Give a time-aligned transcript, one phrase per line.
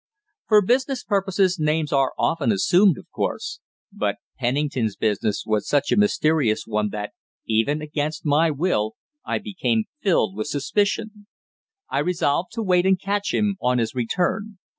[0.47, 3.59] For business purposes names are often assumed, of course.
[3.93, 7.11] But Pennington's business was such a mysterious one that,
[7.45, 11.27] even against my will, I became filled with suspicion.
[11.87, 14.57] I resolved to wait and catch him on his return.